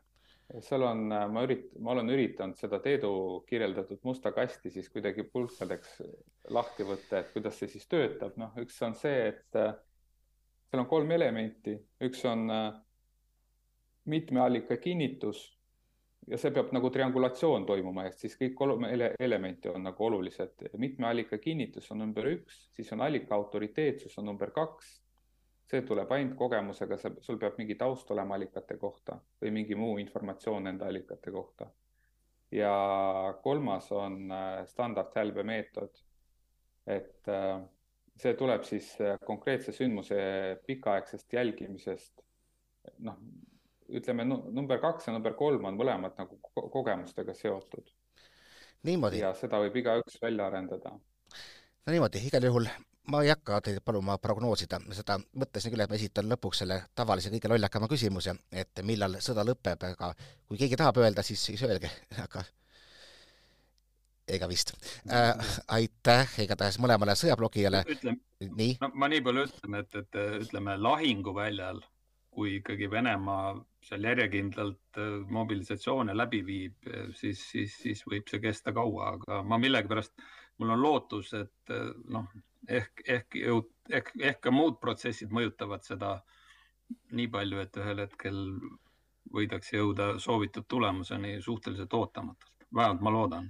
[0.60, 5.26] seal on, äh, ma ürit-, ma olen üritanud seda Teedu kirjeldatud musta kasti siis kuidagi
[5.32, 6.00] pulkadeks
[6.54, 9.74] lahti võtta, et kuidas see siis töötab, noh, üks on see, et äh,
[10.70, 12.48] seal on kolm elementi, üks on
[14.06, 15.55] mitme allika kinnitus
[16.26, 20.66] ja see peab nagu triangulatsioon toimuma, ehk siis kõik kolm ele elementi on nagu olulised.
[20.82, 25.00] mitme allika kinnitus on number üks, siis on allika autoriteetsus on number kaks.
[25.66, 30.68] see tuleb ainult kogemusega, sul peab mingi taust olema allikate kohta või mingi muu informatsioon
[30.68, 31.70] nende allikate kohta.
[32.50, 32.74] ja
[33.42, 36.02] kolmas on äh, standardhälbe meetod.
[36.86, 37.62] et äh,
[38.16, 40.16] see tuleb siis äh, konkreetse sündmuse
[40.66, 42.22] pikaaegsest jälgimisest.
[42.98, 43.18] noh
[43.88, 46.40] ütleme number kaks ja number kolm on mõlemad nagu
[46.72, 47.86] kogemustega seotud.
[49.20, 50.90] ja seda võib igaüks välja arendada.
[50.90, 52.68] no niimoodi, igal juhul
[53.10, 57.30] ma ei hakka teid paluma prognoosida, seda mõtlesin küll, et ma esitan lõpuks selle tavalise
[57.30, 60.12] kõige lollakama küsimuse, et millal sõda lõpeb, aga
[60.48, 61.90] kui keegi tahab öelda, siis, siis öelge,
[62.24, 62.44] aga
[64.26, 64.72] ega vist
[65.10, 65.58] äh,.
[65.78, 67.84] aitäh igatahes mõlemale sõjablogijale.
[68.40, 68.90] nii no,?
[68.94, 71.78] ma nii palju ütlen, et, et ütleme lahinguväljal
[72.36, 73.54] kui ikkagi Venemaa
[73.86, 79.40] seal järjekindlalt äh, mobilisatsioone läbi viib, äh, siis, siis, siis võib see kesta kaua, aga
[79.46, 80.16] ma millegipärast,
[80.60, 82.28] mul on lootus, et äh, noh,
[82.68, 86.16] ehk, ehk ehk, ehk ka muud protsessid mõjutavad seda
[87.16, 88.42] nii palju, et ühel hetkel
[89.32, 93.48] võidakse jõuda soovitud tulemuseni suhteliselt ootamatult, vähemalt ma loodan.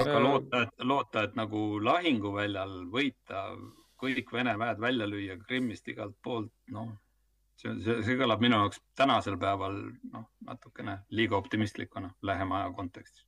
[0.00, 3.44] Aga loota, et loota, et nagu lahinguväljal võita,
[4.00, 6.92] kõik Vene väed välja lüüa Krimmist igalt poolt, noh,
[7.60, 9.76] see, see, see kõlab minu jaoks tänasel päeval
[10.12, 13.26] noh, natukene liiga optimistlikuna lähema aja kontekstis.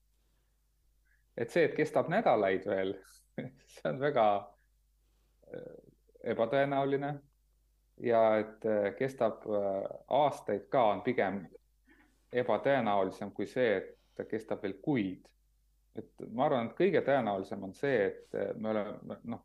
[1.37, 2.95] et see, et kestab nädalaid veel,
[3.75, 5.69] see on väga äh,
[6.35, 7.13] ebatõenäoline
[8.09, 9.83] ja et äh, kestab äh,
[10.23, 11.45] aastaid ka, on pigem
[12.33, 15.29] ebatõenäolisem kui see, et ta kestab veel kuid.
[15.97, 19.43] et ma arvan, et kõige tõenäolisem on see, et me oleme noh,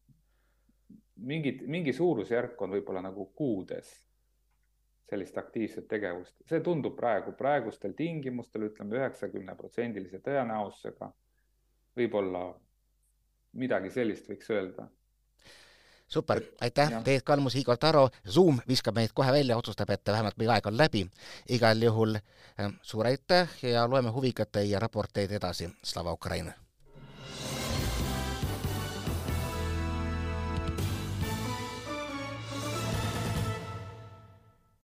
[1.28, 3.90] mingid, mingi suurusjärk on võib-olla nagu kuudes
[5.10, 11.12] sellist aktiivset tegevust, see tundub praegu, praegustel tingimustel ütleme üheksakümneprotsendilise tõenäosusega.
[11.98, 12.44] võib-olla
[13.54, 14.90] midagi sellist võiks öelda
[16.08, 20.52] super, aitäh, Teet Kalmus, Igor Taro, Zoom viskab meid kohe välja, otsustab, et vähemalt meie
[20.52, 21.08] aeg on läbi.
[21.50, 26.67] igal juhul äh, suur aitäh ja loeme huviga teie raporteid edasi, Slava Ukraini!